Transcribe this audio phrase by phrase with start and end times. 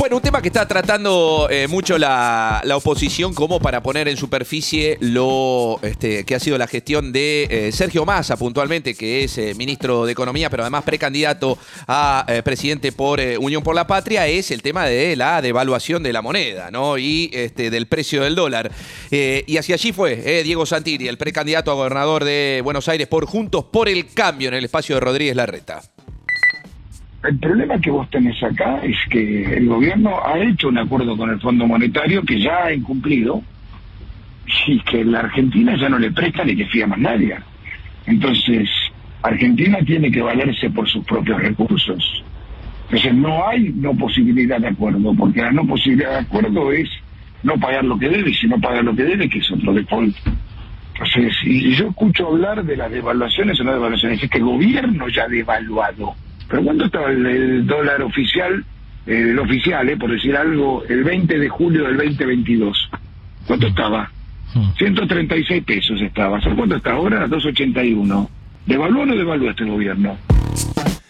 [0.00, 4.96] Bueno, un tema que está tratando eh, mucho la, oposición como para poner en superficie
[5.02, 9.52] lo este, que ha sido la gestión de eh, Sergio Massa puntualmente, que es eh,
[9.54, 14.62] ministro de Economía, pero además precandidato a presidente por Unión por la Patria, es el
[14.62, 16.96] tema de la devaluación de la moneda ¿no?
[16.96, 18.72] y este, del precio del dólar.
[19.10, 23.66] Y hacia allí fue Diego Santilli, el precandidato a gobernador de Buenos Aires por Juntos
[23.70, 25.82] por el Cambio en el espacio de Rodríguez Larreta.
[27.22, 31.28] El problema que vos tenés acá es que el gobierno ha hecho un acuerdo con
[31.28, 33.42] el Fondo Monetario que ya ha incumplido
[34.66, 37.36] y que la Argentina ya no le presta ni que fía más nadie.
[38.06, 38.68] Entonces,
[39.22, 42.24] Argentina tiene que valerse por sus propios recursos.
[42.84, 46.88] Entonces, no hay no posibilidad de acuerdo, porque la no posibilidad de acuerdo es
[47.42, 49.74] no pagar lo que debe, y si no paga lo que debe, que es otro
[49.74, 50.16] default.
[50.94, 55.08] Entonces, y, yo escucho hablar de las devaluaciones o no devaluaciones, es que el gobierno
[55.08, 56.14] ya ha devaluado.
[56.50, 58.64] Pero ¿cuánto estaba el, el dólar oficial,
[59.06, 62.90] eh, el oficial, eh, por decir algo, el 20 de julio del 2022?
[63.46, 64.10] ¿Cuánto estaba?
[64.78, 66.40] 136 pesos estaba.
[66.40, 67.20] ¿Sabes cuánto está ahora?
[67.28, 68.30] 281.
[68.66, 70.16] ¿Devaluó o no devaluó este gobierno?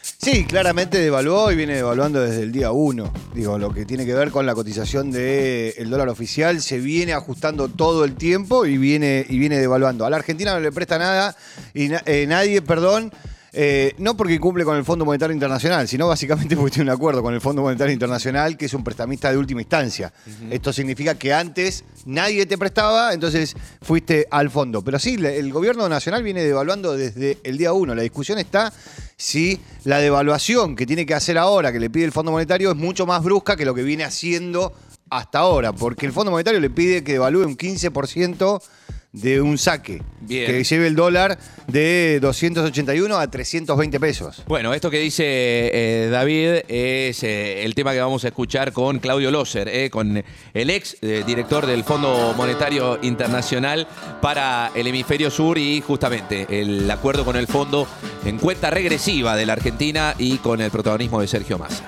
[0.02, 3.11] Sí, claramente devaluó y viene devaluando desde el día 1.
[3.34, 7.68] Digo, lo que tiene que ver con la cotización del dólar oficial se viene ajustando
[7.68, 10.05] todo el tiempo y viene, y viene devaluando.
[10.05, 11.34] A la Argentina no le presta nada
[11.72, 13.11] y na- eh, nadie, perdón,
[13.53, 17.23] eh, no porque cumple con el Fondo Monetario Internacional, sino básicamente porque tiene un acuerdo
[17.23, 20.12] con el Fondo Monetario Internacional, que es un prestamista de última instancia.
[20.51, 24.83] Esto significa que antes nadie te prestaba, entonces fuiste al fondo.
[24.83, 27.95] Pero sí, el gobierno nacional viene devaluando desde el día 1.
[27.95, 28.73] La discusión está
[29.17, 32.77] si la devaluación que tiene que hacer ahora, que le pide el Fondo Monetario, es
[32.77, 34.73] mucho más brusca que lo que viene haciendo
[35.11, 38.63] hasta ahora, porque el Fondo Monetario le pide que devalúe un 15%
[39.13, 40.47] de un saque, Bien.
[40.47, 44.45] que lleve el dólar de 281 a 320 pesos.
[44.47, 49.01] Bueno, esto que dice eh, David es eh, el tema que vamos a escuchar con
[49.01, 50.23] Claudio Loser, eh, con
[50.55, 53.89] el ex eh, director del Fondo Monetario Internacional
[54.23, 57.89] para el Hemisferio Sur y justamente el acuerdo con el fondo
[58.25, 61.85] en cuenta regresiva de la Argentina y con el protagonismo de Sergio Massa.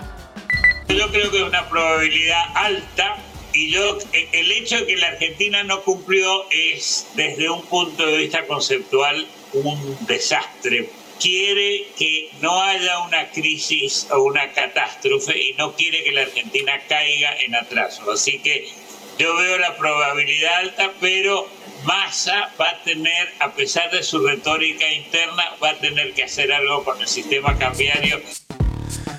[0.89, 3.17] Yo creo que es una probabilidad alta
[3.53, 8.07] y yo eh, el hecho de que la Argentina no cumplió es desde un punto
[8.07, 10.89] de vista conceptual un desastre.
[11.21, 16.81] Quiere que no haya una crisis o una catástrofe y no quiere que la Argentina
[16.89, 18.11] caiga en atraso.
[18.11, 18.69] Así que
[19.19, 21.49] yo veo la probabilidad alta, pero
[21.85, 26.53] Massa va a tener, a pesar de su retórica interna, va a tener que hacer
[26.53, 28.21] algo con el sistema cambiario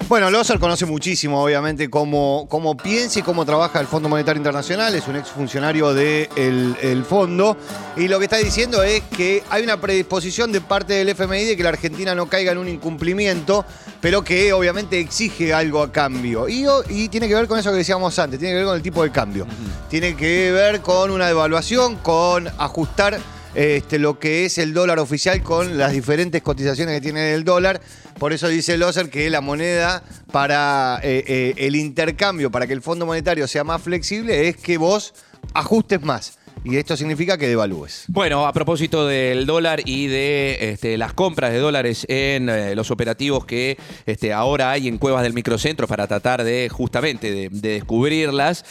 [0.09, 4.94] Bueno, Loser conoce muchísimo, obviamente, cómo, cómo piensa y cómo trabaja el Fondo Monetario Internacional.
[4.96, 7.56] Es un exfuncionario del el fondo.
[7.96, 11.58] Y lo que está diciendo es que hay una predisposición de parte del FMI de
[11.58, 13.66] que la Argentina no caiga en un incumplimiento,
[14.02, 16.47] pero que obviamente exige algo a cambio.
[16.50, 19.03] Y tiene que ver con eso que decíamos antes, tiene que ver con el tipo
[19.03, 19.47] de cambio.
[19.90, 23.20] Tiene que ver con una devaluación, con ajustar
[23.56, 27.81] este, lo que es el dólar oficial con las diferentes cotizaciones que tiene el dólar.
[28.19, 32.81] Por eso dice Loser que la moneda para eh, eh, el intercambio, para que el
[32.81, 35.14] Fondo Monetario sea más flexible, es que vos
[35.53, 36.40] ajustes más.
[36.66, 38.06] Y esto significa que devalúes.
[38.08, 42.90] Bueno, a propósito del dólar y de este, las compras de dólares en eh, los
[42.90, 47.70] operativos que este, ahora hay en cuevas del microcentro para tratar de justamente de, de
[47.70, 48.64] descubrirlas,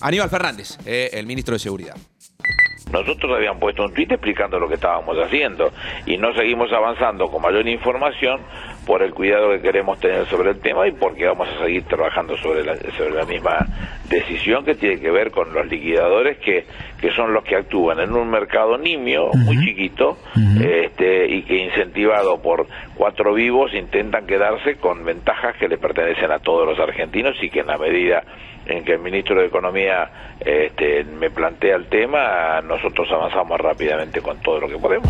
[0.00, 1.94] Aníbal Fernández, el ministro de Seguridad.
[2.92, 5.72] Nosotros habíamos puesto un tuit explicando lo que estábamos haciendo
[6.06, 8.40] y no seguimos avanzando con mayor información
[8.86, 12.36] por el cuidado que queremos tener sobre el tema y porque vamos a seguir trabajando
[12.36, 13.66] sobre la, sobre la misma
[14.08, 16.66] decisión que tiene que ver con los liquidadores que,
[17.00, 20.18] que son los que actúan en un mercado nimio, muy chiquito,
[20.60, 22.66] este, y que incentivado por
[22.96, 27.60] cuatro vivos intentan quedarse con ventajas que le pertenecen a todos los argentinos y que
[27.60, 28.24] en la medida
[28.66, 34.40] en que el ministro de Economía este, me plantea el tema, nosotros avanzamos rápidamente con
[34.40, 35.08] todo lo que podemos.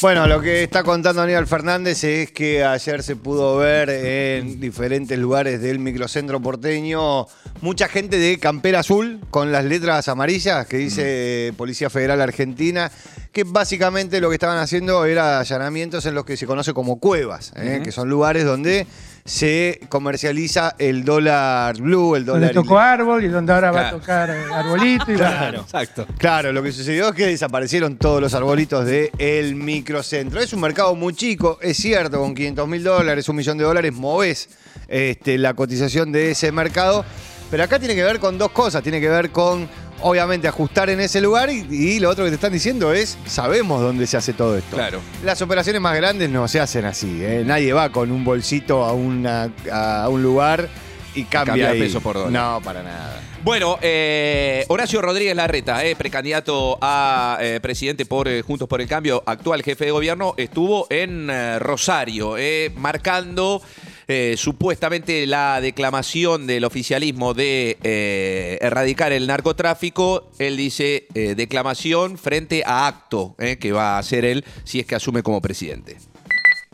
[0.00, 5.18] Bueno, lo que está contando Aníbal Fernández es que ayer se pudo ver en diferentes
[5.18, 7.26] lugares del microcentro porteño
[7.60, 12.90] mucha gente de campera azul con las letras amarillas que dice Policía Federal Argentina,
[13.32, 17.52] que básicamente lo que estaban haciendo era allanamientos en los que se conoce como cuevas,
[17.56, 17.82] ¿eh?
[17.84, 18.86] que son lugares donde
[19.24, 22.54] se comercializa el dólar blue, el Donde dólar...
[22.54, 23.98] tocó árbol y donde ahora va a Claro.
[23.98, 25.12] tocar arbolito.
[25.12, 25.60] Y Claro.
[25.60, 26.06] Exacto.
[26.18, 30.40] Claro, lo que sucedió es que desaparecieron todos los arbolitos del el microcentro.
[30.40, 33.92] Es un mercado muy chico, es cierto, con 500 mil dólares, un millón de dólares,
[33.92, 34.48] movés
[34.88, 37.04] este, la cotización de ese mercado.
[37.50, 38.82] Pero acá tiene que ver con dos cosas.
[38.82, 39.68] Tiene que ver con,
[40.02, 43.80] obviamente, ajustar en ese lugar y, y lo otro que te están diciendo es, sabemos
[43.80, 44.76] dónde se hace todo esto.
[44.76, 45.00] Claro.
[45.24, 47.18] Las operaciones más grandes no se hacen así.
[47.22, 47.42] ¿eh?
[47.44, 50.68] Nadie va con un bolsito a, una, a un lugar
[51.14, 51.80] y cambia, Cambia ahí.
[51.80, 52.30] peso por dólar.
[52.32, 53.20] No, para nada.
[53.42, 59.22] Bueno, eh, Horacio Rodríguez Larreta, eh, precandidato a eh, presidente por Juntos por el Cambio,
[59.26, 62.36] actual jefe de gobierno, estuvo en Rosario,
[62.76, 63.62] marcando
[64.10, 70.28] eh, supuestamente la declamación del oficialismo de eh, erradicar el narcotráfico.
[70.40, 74.86] Él dice eh, declamación frente a acto eh, que va a hacer él si es
[74.86, 75.96] que asume como presidente.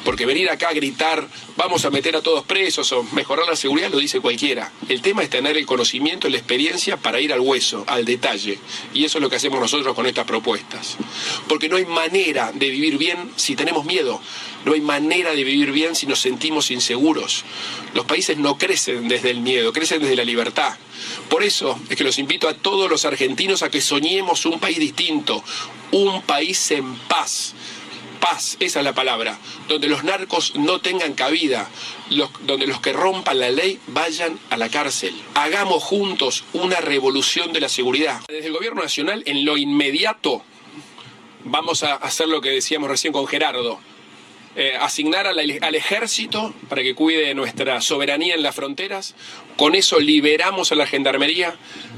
[0.06, 1.26] Porque venir acá a gritar,
[1.56, 4.70] vamos a meter a todos presos o mejorar la seguridad, lo dice cualquiera.
[4.88, 8.61] El tema es tener el conocimiento la experiencia para ir al hueso, al detalle.
[8.94, 10.97] Y eso es lo que hacemos nosotros con estas propuestas.
[11.49, 14.20] Porque no hay manera de vivir bien si tenemos miedo.
[14.64, 17.44] No hay manera de vivir bien si nos sentimos inseguros.
[17.93, 20.76] Los países no crecen desde el miedo, crecen desde la libertad.
[21.29, 24.79] Por eso es que los invito a todos los argentinos a que soñemos un país
[24.79, 25.43] distinto,
[25.91, 27.55] un país en paz
[28.31, 29.38] paz, esa es la palabra,
[29.69, 31.69] donde los narcos no tengan cabida,
[32.11, 35.14] los- donde los que rompan la ley vayan a la cárcel.
[35.34, 38.20] Hagamos juntos una revolución de la seguridad.
[38.28, 40.43] Desde el gobierno nacional, en lo inmediato,
[41.44, 43.78] vamos a hacer lo que decíamos recién con Gerardo.
[44.56, 45.38] Eh, asignar al,
[45.75, 49.14] ejército para que cuide nuestra soberanía en las fronteras.
[49.56, 51.55] Con eso liberamos a la gendarmería.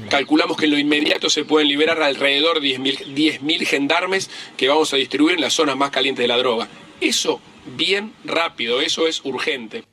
[0.09, 4.93] Calculamos que en lo inmediato se pueden liberar alrededor de 10.000 10.000 gendarmes que vamos
[4.93, 6.67] a distribuir en las zonas más calientes de la droga.
[6.99, 7.41] Eso
[7.77, 9.83] bien rápido, eso es urgente.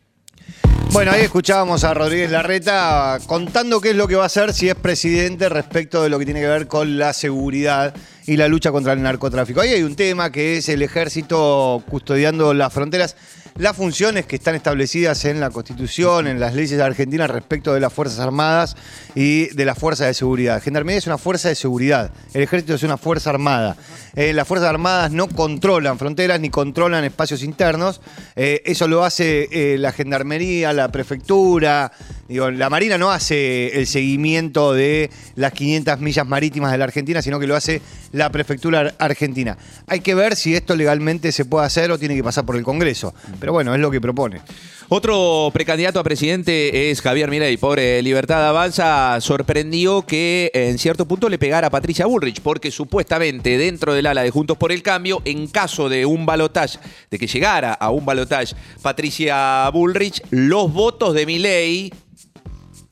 [0.97, 4.71] Bueno, ahí escuchábamos a Rodríguez Larreta contando qué es lo que va a hacer si
[4.71, 7.95] es presidente respecto de lo que tiene que ver con la seguridad
[8.27, 9.61] y la lucha contra el narcotráfico.
[9.61, 13.15] Ahí hay un tema que es el ejército custodiando las fronteras,
[13.58, 17.93] las funciones que están establecidas en la Constitución, en las leyes argentinas respecto de las
[17.93, 18.76] Fuerzas Armadas
[19.14, 20.62] y de las Fuerzas de Seguridad.
[20.62, 23.76] Gendarmería es una fuerza de seguridad, el ejército es una fuerza armada.
[24.14, 28.00] Eh, las Fuerzas Armadas no controlan fronteras ni controlan espacios internos.
[28.35, 31.93] Eh, eso lo hace eh, la Gendarmería, la Prefectura.
[32.28, 37.23] Digo, la Marina no hace el seguimiento de las 500 millas marítimas de la Argentina,
[37.23, 37.81] sino que lo hace
[38.12, 39.56] la Prefectura ar- Argentina.
[39.87, 42.64] Hay que ver si esto legalmente se puede hacer o tiene que pasar por el
[42.64, 43.14] Congreso.
[43.38, 44.40] Pero bueno, es lo que propone.
[44.88, 47.56] Otro precandidato a presidente es Javier Milei.
[47.56, 52.70] Por eh, Libertad Avanza sorprendió que en cierto punto le pegara a Patricia Bullrich, porque
[52.70, 56.78] supuestamente dentro del ala de Juntos por el Cambio, en caso de un balotaje,
[57.11, 61.93] de que llegara a un balotaje Patricia Bullrich, los votos de Milei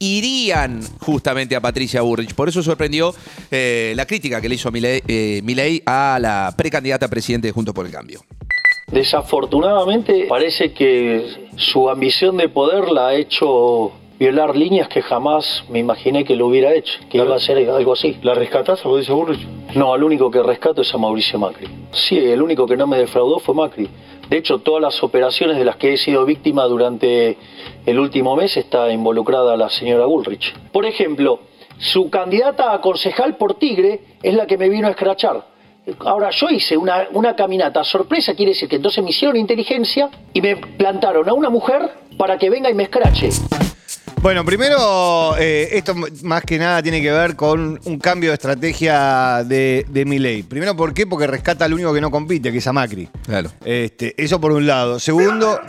[0.04, 2.34] irían justamente a Patricia Bullrich.
[2.34, 3.14] Por eso sorprendió
[3.50, 7.74] eh, la crítica que le hizo eh, Milei a la precandidata a presidente de Juntos
[7.74, 8.20] por el Cambio.
[8.92, 15.80] Desafortunadamente parece que su ambición de poder la ha hecho violar líneas que jamás me
[15.80, 18.16] imaginé que lo hubiera hecho, que iba a ser algo así.
[18.22, 19.46] ¿La rescatás a Mauricio Burrich?
[19.74, 21.66] No, al único que rescato es a Mauricio Macri.
[21.92, 23.88] Sí, el único que no me defraudó fue Macri.
[24.28, 27.36] De hecho, todas las operaciones de las que he sido víctima durante
[27.84, 30.54] el último mes está involucrada la señora Bullrich.
[30.72, 31.40] Por ejemplo,
[31.78, 35.44] su candidata a concejal por Tigre es la que me vino a escrachar.
[35.98, 40.40] Ahora, yo hice una, una caminata sorpresa, quiere decir que entonces me hicieron inteligencia y
[40.40, 43.28] me plantaron a una mujer para que venga y me escrache.
[44.24, 49.44] Bueno, primero, eh, esto más que nada tiene que ver con un cambio de estrategia
[49.44, 50.42] de, de Milei.
[50.42, 51.06] Primero, ¿por qué?
[51.06, 53.06] Porque rescata al único que no compite, que es a Macri.
[53.26, 53.50] Claro.
[53.62, 54.98] Este, eso por un lado.
[54.98, 55.60] Segundo.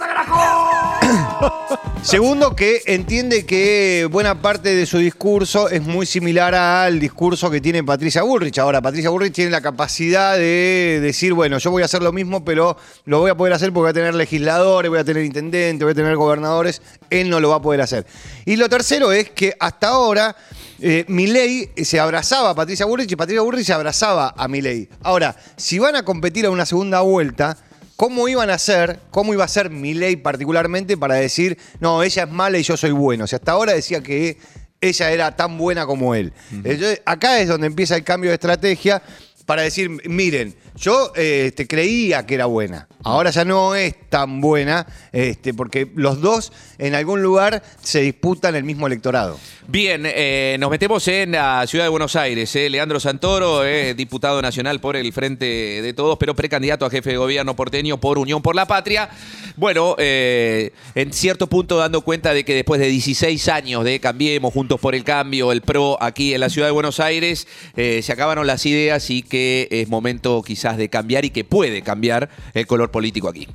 [2.01, 7.61] Segundo, que entiende que buena parte de su discurso es muy similar al discurso que
[7.61, 8.59] tiene Patricia Bullrich.
[8.59, 12.45] Ahora, Patricia Bullrich tiene la capacidad de decir, bueno, yo voy a hacer lo mismo,
[12.45, 15.83] pero lo voy a poder hacer porque voy a tener legisladores, voy a tener intendentes,
[15.83, 16.81] voy a tener gobernadores.
[17.09, 18.05] Él no lo va a poder hacer.
[18.45, 20.35] Y lo tercero es que hasta ahora
[20.79, 24.87] eh, Milei se abrazaba a Patricia Bullrich y Patricia Bullrich se abrazaba a Milei.
[25.01, 27.57] Ahora, si van a competir a una segunda vuelta,
[27.95, 32.31] ¿cómo iban a hacer, cómo iba a ser Milei particularmente para decir, no, ella es
[32.31, 33.23] mala y yo soy bueno?
[33.23, 34.37] O sea, hasta ahora decía que
[34.81, 36.33] ella era tan buena como él.
[36.51, 39.01] Entonces, acá es donde empieza el cambio de estrategia.
[39.45, 44.41] Para decir, miren, yo eh, este, creía que era buena, ahora ya no es tan
[44.41, 49.37] buena, este, porque los dos en algún lugar se disputan el mismo electorado.
[49.67, 52.55] Bien, eh, nos metemos en la ciudad de Buenos Aires.
[52.55, 52.69] eh.
[52.69, 55.45] Leandro Santoro es diputado nacional por el Frente
[55.81, 59.09] de Todos, pero precandidato a jefe de gobierno porteño por Unión por la Patria.
[59.57, 64.53] Bueno, eh, en cierto punto dando cuenta de que después de 16 años de Cambiemos,
[64.53, 68.11] Juntos por el Cambio, el PRO aquí en la ciudad de Buenos Aires, eh, se
[68.11, 72.67] acabaron las ideas y que es momento quizás de cambiar y que puede cambiar el
[72.67, 73.47] color político aquí.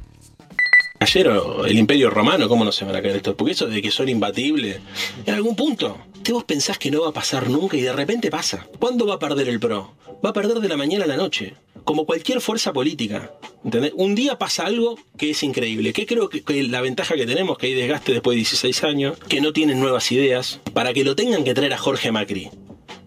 [1.03, 1.31] Ayer
[1.67, 3.35] el Imperio Romano, ¿cómo no se van a caer estos?
[3.35, 4.81] Porque eso de que son imbatibles,
[5.25, 8.31] en algún punto, te vos pensás que no va a pasar nunca y de repente
[8.31, 8.67] pasa.
[8.79, 9.95] ¿Cuándo va a perder el PRO?
[10.23, 13.33] Va a perder de la mañana a la noche, como cualquier fuerza política.
[13.65, 13.93] ¿entendés?
[13.97, 17.57] Un día pasa algo que es increíble, que creo que, que la ventaja que tenemos,
[17.57, 21.17] que hay desgaste después de 16 años, que no tienen nuevas ideas, para que lo
[21.17, 22.51] tengan que traer a Jorge Macri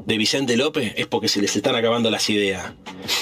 [0.05, 2.73] de Vicente López es porque se les están acabando las ideas.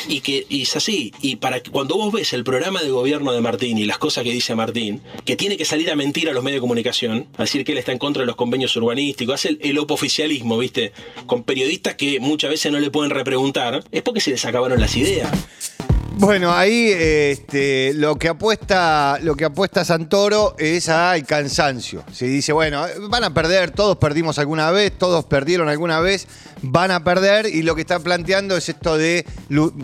[0.07, 1.13] Y que es así.
[1.21, 4.23] Y para que cuando vos ves el programa de gobierno de Martín y las cosas
[4.23, 7.43] que dice Martín, que tiene que salir a mentir a los medios de comunicación, a
[7.43, 10.91] decir que él está en contra de los convenios urbanísticos, hace el, el opoficialismo, ¿viste?
[11.25, 14.95] Con periodistas que muchas veces no le pueden repreguntar, es porque se les acabaron las
[14.95, 15.31] ideas.
[16.13, 22.03] Bueno, ahí este, lo que apuesta, lo que apuesta Santoro es al cansancio.
[22.11, 26.27] Se dice, bueno, van a perder, todos perdimos alguna vez, todos perdieron alguna vez,
[26.61, 29.25] van a perder, y lo que está planteando es esto de,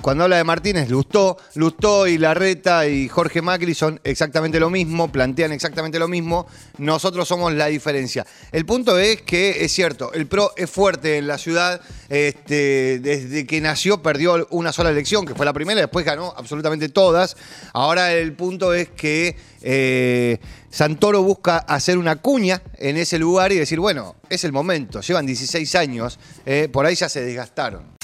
[0.02, 5.12] cuando habla de Martínez, Lustó, Lustó y Larreta y Jorge Macri son exactamente lo mismo,
[5.12, 6.46] plantean exactamente lo mismo,
[6.78, 8.26] nosotros somos la diferencia.
[8.52, 13.48] El punto es que es cierto, el PRO es fuerte en la ciudad, este, desde
[13.48, 17.38] que nació perdió una sola elección, que fue la primera, después ganó absolutamente todas.
[17.74, 23.56] Ahora el punto es que eh, Santoro busca hacer una cuña en ese lugar y
[23.56, 27.98] decir, bueno, es el momento, llevan 16 años, eh, por ahí ya se desgastaron.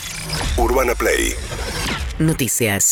[0.58, 1.34] Urbana Play
[2.20, 2.84] Noticias.